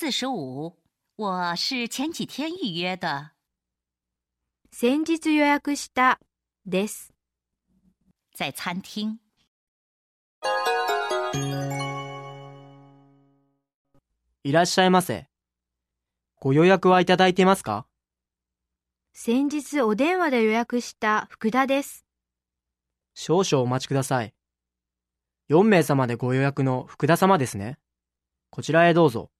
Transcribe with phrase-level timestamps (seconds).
[0.00, 0.78] 四十五，
[1.16, 3.32] 我是前几天预约的。
[4.70, 6.20] 先日予約した
[6.64, 7.12] です。
[8.32, 9.18] 在餐厅。
[14.44, 15.26] いらっしゃいませ。
[16.38, 17.84] ご予約はいただいてますか？
[19.12, 22.06] 先日お電話で予約した福田です。
[23.14, 24.32] 少々お待ちください。
[25.50, 27.80] 4名様でご予約の福田様ですね。
[28.50, 29.32] こちらへどうぞ。